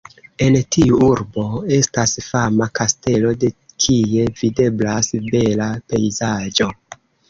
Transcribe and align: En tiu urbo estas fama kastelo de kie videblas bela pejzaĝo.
En 0.43 0.55
tiu 0.75 0.95
urbo 1.07 1.43
estas 1.77 2.17
fama 2.29 2.69
kastelo 2.81 3.37
de 3.45 3.55
kie 3.87 4.27
videblas 4.43 5.15
bela 5.33 5.73
pejzaĝo. 5.91 6.77